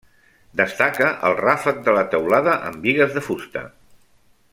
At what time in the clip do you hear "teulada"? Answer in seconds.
2.15-2.57